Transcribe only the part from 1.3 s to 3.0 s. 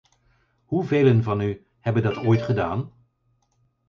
u hebben dat ooit gedaan?